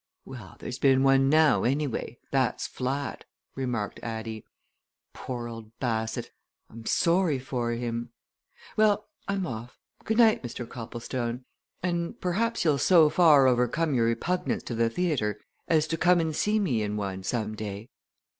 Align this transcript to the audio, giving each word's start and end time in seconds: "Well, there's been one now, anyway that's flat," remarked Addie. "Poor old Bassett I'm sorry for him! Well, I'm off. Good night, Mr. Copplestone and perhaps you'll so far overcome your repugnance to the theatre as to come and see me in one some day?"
"Well, 0.25 0.55
there's 0.57 0.79
been 0.79 1.03
one 1.03 1.29
now, 1.29 1.63
anyway 1.63 2.17
that's 2.31 2.65
flat," 2.65 3.23
remarked 3.53 3.99
Addie. 4.01 4.43
"Poor 5.13 5.47
old 5.47 5.77
Bassett 5.77 6.31
I'm 6.71 6.87
sorry 6.87 7.37
for 7.37 7.73
him! 7.73 8.09
Well, 8.75 9.09
I'm 9.27 9.45
off. 9.45 9.77
Good 10.03 10.17
night, 10.17 10.41
Mr. 10.41 10.67
Copplestone 10.67 11.45
and 11.83 12.19
perhaps 12.19 12.65
you'll 12.65 12.79
so 12.79 13.09
far 13.11 13.45
overcome 13.45 13.93
your 13.93 14.05
repugnance 14.07 14.63
to 14.63 14.73
the 14.73 14.89
theatre 14.89 15.39
as 15.67 15.85
to 15.89 15.97
come 15.97 16.19
and 16.19 16.35
see 16.35 16.57
me 16.59 16.81
in 16.81 16.97
one 16.97 17.21
some 17.21 17.53
day?" 17.53 17.91